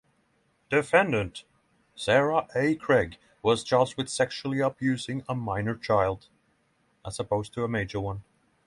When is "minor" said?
5.35-5.75